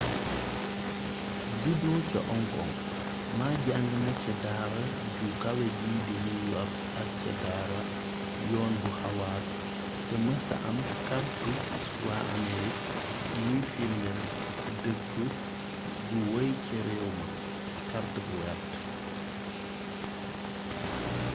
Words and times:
judo 1.61 1.91
ca 2.09 2.19
hong 2.29 2.45
kong 2.53 2.71
ma 3.39 3.47
jàng 3.65 3.87
na 4.05 4.13
ca 4.23 4.33
daara 4.43 4.81
ju 5.15 5.27
kawe 5.43 5.65
ji 5.77 5.89
ci 6.05 6.15
new 6.25 6.41
york 6.53 6.73
ak 7.01 7.09
ca 7.21 7.31
daara 7.43 7.81
yoon 8.51 8.73
bu 8.81 8.89
harvard 8.99 9.45
te 10.07 10.15
mesa 10.25 10.55
am 10.67 10.77
kartu 11.07 11.49
waa 12.07 12.23
amerig 12.35 12.77
guy 13.33 13.57
firndeel 13.71 14.21
dëkk 14.81 15.03
gu 16.09 16.17
wey 16.33 16.49
ca 16.65 16.77
réew 16.87 17.09
ma 17.17 17.27
kàrt 17.91 18.13
bu 18.25 18.31
wert 18.41 18.63